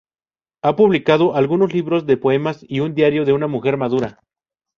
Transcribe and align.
Ha 0.63 0.75
publicado 0.75 1.35
algunos 1.35 1.73
libros 1.75 2.07
de 2.07 2.17
poemas 2.17 2.65
y 2.67 2.79
un 2.79 2.95
"Diario 2.95 3.23
de 3.23 3.33
una 3.33 3.45
mujer 3.45 3.77
madura". 3.77 4.19